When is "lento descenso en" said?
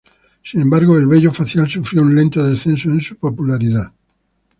2.15-3.01